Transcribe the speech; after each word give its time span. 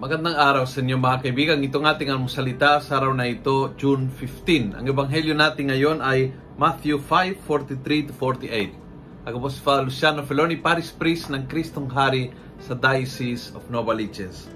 Magandang 0.00 0.32
araw 0.32 0.64
sa 0.64 0.80
inyo 0.80 0.96
mga 0.96 1.28
kaibigan. 1.28 1.60
Itong 1.60 1.84
ating 1.84 2.08
salita 2.32 2.80
sa 2.80 2.96
araw 2.96 3.12
na 3.12 3.28
ito, 3.28 3.68
June 3.76 4.08
15. 4.08 4.80
Ang 4.80 4.88
ebanghelyo 4.88 5.36
natin 5.36 5.68
ngayon 5.68 6.00
ay 6.00 6.32
Matthew 6.56 6.96
5:43 7.04 8.08
to 8.08 8.16
48. 8.16 9.28
Ako 9.28 9.36
po 9.36 9.52
si 9.52 9.60
Father 9.60 9.84
Luciano 9.84 10.24
Feloni, 10.24 10.56
Paris 10.56 10.88
Priest 10.88 11.28
ng 11.28 11.44
Kristong 11.44 11.92
Hari 11.92 12.32
sa 12.64 12.72
Diocese 12.72 13.52
of 13.52 13.68
Novaliches. 13.68 14.48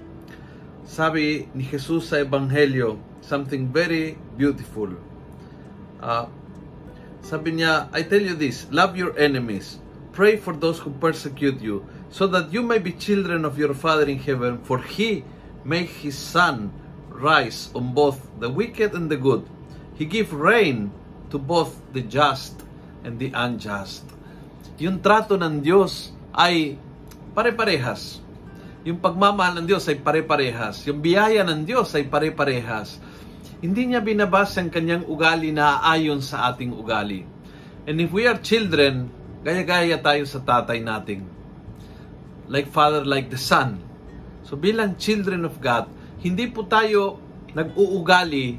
Sabi 0.81 1.45
ni 1.53 1.61
Jesus 1.61 2.09
sa 2.09 2.25
ebanghelyo, 2.25 2.97
something 3.21 3.69
very 3.69 4.17
beautiful. 4.41 4.97
Uh, 6.01 6.25
sabi 7.21 7.61
niya, 7.61 7.85
I 7.93 8.01
tell 8.01 8.25
you 8.25 8.33
this, 8.33 8.65
love 8.73 8.97
your 8.97 9.13
enemies, 9.13 9.77
pray 10.15 10.39
for 10.39 10.55
those 10.55 10.79
who 10.79 10.95
persecute 10.95 11.59
you, 11.59 11.83
so 12.07 12.25
that 12.31 12.55
you 12.55 12.63
may 12.63 12.79
be 12.79 12.95
children 12.95 13.43
of 13.43 13.59
your 13.59 13.75
Father 13.75 14.07
in 14.07 14.17
heaven, 14.17 14.63
for 14.63 14.79
He 14.79 15.27
make 15.67 15.91
His 15.99 16.15
sun 16.15 16.71
rise 17.11 17.67
on 17.75 17.91
both 17.91 18.23
the 18.39 18.47
wicked 18.47 18.95
and 18.95 19.11
the 19.11 19.19
good. 19.19 19.43
He 19.99 20.07
give 20.07 20.31
rain 20.31 20.95
to 21.31 21.37
both 21.37 21.75
the 21.91 22.03
just 22.03 22.63
and 23.03 23.19
the 23.19 23.35
unjust. 23.35 24.07
Yung 24.79 25.03
trato 25.03 25.35
ng 25.35 25.63
Diyos 25.63 26.11
ay 26.35 26.79
pare-parehas. 27.35 28.19
Yung 28.83 28.99
pagmamahal 28.99 29.59
ng 29.59 29.67
Diyos 29.67 29.87
ay 29.87 29.99
pare-parehas. 29.99 30.83
Yung 30.87 30.99
biyaya 30.99 31.43
ng 31.47 31.63
Diyos 31.63 31.95
ay 31.95 32.07
pare-parehas. 32.07 32.99
Hindi 33.63 33.91
niya 33.91 34.03
binabasa 34.03 34.59
ang 34.59 34.69
kanyang 34.71 35.07
ugali 35.07 35.55
na 35.55 35.79
ayon 35.79 36.19
sa 36.19 36.51
ating 36.51 36.75
ugali. 36.75 37.23
And 37.87 37.97
if 38.03 38.11
we 38.11 38.27
are 38.27 38.37
children, 38.37 39.09
gaya-gaya 39.45 40.01
tayo 40.01 40.25
sa 40.25 40.41
tatay 40.41 40.81
nating. 40.81 41.21
Like 42.49 42.73
father, 42.73 43.05
like 43.05 43.29
the 43.29 43.37
son. 43.37 43.77
So 44.41 44.57
bilang 44.57 44.97
children 44.97 45.45
of 45.45 45.61
God, 45.61 45.85
hindi 46.25 46.49
po 46.49 46.65
tayo 46.65 47.21
nag-uugali 47.53 48.57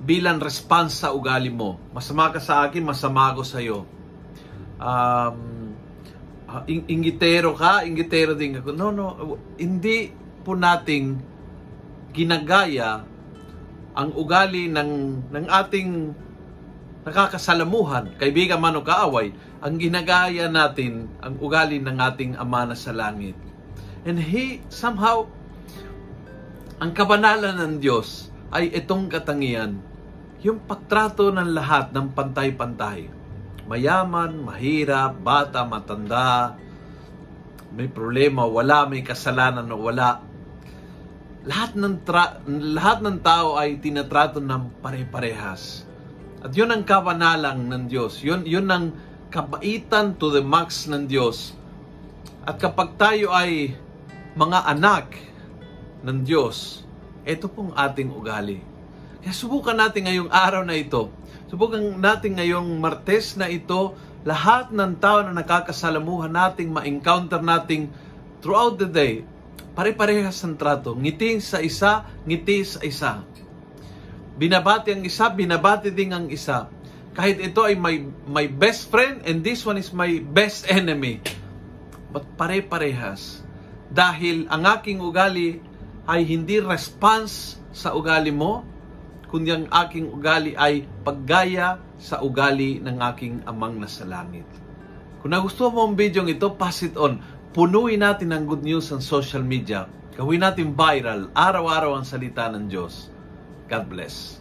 bilang 0.00 0.38
response 0.38 1.02
sa 1.02 1.10
ugali 1.10 1.50
mo. 1.50 1.76
Masama 1.90 2.30
ka 2.30 2.38
sa 2.38 2.62
akin, 2.62 2.86
masama 2.86 3.34
ako 3.34 3.42
sa 3.42 3.58
iyo. 3.58 3.84
Um, 4.80 5.74
ing 6.66 6.86
ingitero 6.88 7.52
ka, 7.54 7.82
ingitero 7.84 8.38
din 8.38 8.58
ako. 8.58 8.70
No, 8.74 8.94
no, 8.94 9.36
hindi 9.58 10.10
po 10.46 10.54
nating 10.54 11.20
ginagaya 12.10 13.02
ang 13.94 14.10
ugali 14.14 14.70
ng 14.70 14.90
ng 15.30 15.46
ating 15.46 15.90
nakakasalamuhan, 17.04 18.12
kaibigan 18.20 18.60
man 18.60 18.76
o 18.76 18.84
kaaway, 18.84 19.32
ang 19.60 19.76
ginagaya 19.80 20.48
natin 20.48 21.08
ang 21.20 21.36
ugali 21.40 21.80
ng 21.80 21.96
ating 21.96 22.36
Ama 22.36 22.68
na 22.68 22.76
sa 22.76 22.92
langit. 22.92 23.36
And 24.04 24.16
he 24.16 24.64
somehow, 24.72 25.28
ang 26.80 26.96
kabanalan 26.96 27.60
ng 27.60 27.74
Diyos 27.80 28.32
ay 28.52 28.72
itong 28.72 29.12
katangian, 29.12 29.80
yung 30.40 30.64
pagtrato 30.64 31.28
ng 31.28 31.52
lahat 31.52 31.92
ng 31.92 32.16
pantay-pantay. 32.16 33.12
Mayaman, 33.68 34.40
mahirap, 34.40 35.20
bata, 35.20 35.68
matanda, 35.68 36.56
may 37.70 37.86
problema, 37.86 38.48
wala, 38.48 38.88
may 38.88 39.04
kasalanan 39.04 39.68
o 39.70 39.76
wala. 39.78 40.24
Lahat 41.44 41.76
ng, 41.76 41.96
tra- 42.02 42.42
lahat 42.48 43.04
ng 43.04 43.20
tao 43.20 43.60
ay 43.60 43.78
tinatrato 43.78 44.42
ng 44.42 44.82
pare-parehas. 44.82 45.89
At 46.40 46.56
yun 46.56 46.72
ang 46.72 46.88
kabanalang 46.88 47.68
ng 47.68 47.84
Diyos. 47.88 48.24
Yun, 48.24 48.48
yun 48.48 48.64
ang 48.72 48.96
kabaitan 49.28 50.16
to 50.16 50.32
the 50.32 50.40
max 50.40 50.88
ng 50.88 51.04
Diyos. 51.04 51.52
At 52.48 52.56
kapag 52.56 52.96
tayo 52.96 53.30
ay 53.36 53.76
mga 54.32 54.58
anak 54.64 55.20
ng 56.00 56.24
Diyos, 56.24 56.80
ito 57.28 57.44
pong 57.52 57.76
ating 57.76 58.08
ugali. 58.08 58.64
Kaya 59.20 59.36
subukan 59.36 59.76
natin 59.76 60.08
ngayong 60.08 60.32
araw 60.32 60.64
na 60.64 60.72
ito. 60.80 61.12
Subukan 61.52 62.00
natin 62.00 62.40
ngayong 62.40 62.80
Martes 62.80 63.36
na 63.36 63.52
ito, 63.52 63.92
lahat 64.24 64.72
ng 64.72 64.96
tao 64.96 65.20
na 65.20 65.36
nakakasalamuhan 65.36 66.32
nating 66.32 66.72
ma-encounter 66.72 67.40
nating 67.44 67.92
throughout 68.40 68.80
the 68.80 68.88
day, 68.88 69.24
pare-parehas 69.76 70.40
ang 70.40 70.56
trato. 70.56 70.96
Ngiti 70.96 71.36
sa 71.44 71.60
isa, 71.60 72.08
ngiti 72.24 72.64
sa 72.64 72.80
isa. 72.80 73.12
Binabati 74.40 74.96
ang 74.96 75.04
isa, 75.04 75.28
binabati 75.28 75.92
din 75.92 76.16
ang 76.16 76.24
isa. 76.32 76.72
Kahit 77.12 77.44
ito 77.44 77.60
ay 77.60 77.76
my, 77.76 78.24
my 78.24 78.48
best 78.48 78.88
friend 78.88 79.20
and 79.28 79.44
this 79.44 79.68
one 79.68 79.76
is 79.76 79.92
my 79.92 80.16
best 80.32 80.64
enemy. 80.72 81.20
But 82.08 82.24
pare-parehas 82.40 83.44
dahil 83.92 84.48
ang 84.48 84.64
aking 84.64 85.04
ugali 85.04 85.60
ay 86.08 86.24
hindi 86.24 86.56
response 86.56 87.60
sa 87.68 87.92
ugali 87.92 88.32
mo, 88.32 88.64
kundi 89.28 89.52
ang 89.52 89.68
aking 89.68 90.08
ugali 90.08 90.56
ay 90.56 90.88
paggaya 91.04 91.76
sa 92.00 92.24
ugali 92.24 92.80
ng 92.80 92.96
aking 93.12 93.44
amang 93.44 93.76
nasa 93.76 94.08
langit. 94.08 94.48
Kung 95.20 95.36
nagustuhan 95.36 95.76
mo 95.76 95.84
ang 95.84 96.00
video 96.00 96.24
ito, 96.24 96.48
pass 96.56 96.80
it 96.80 96.96
on. 96.96 97.20
Punuin 97.52 98.00
natin 98.00 98.32
ang 98.32 98.48
good 98.48 98.64
news 98.64 98.88
sa 98.88 99.04
social 99.04 99.44
media. 99.44 99.84
Gawin 100.16 100.40
natin 100.40 100.72
viral, 100.72 101.28
araw-araw 101.36 102.00
ang 102.00 102.08
salita 102.08 102.48
ng 102.48 102.72
Diyos. 102.72 103.19
God 103.70 103.88
bless. 103.88 104.40